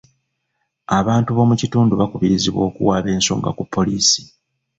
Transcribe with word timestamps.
Abantu 0.99 1.29
b'omu 1.31 1.55
kitundu 1.61 1.93
bakubirizibwa 1.99 2.61
okuwaaba 2.69 3.09
ensonga 3.15 3.49
ku 3.57 3.63
poliisi. 3.73 4.21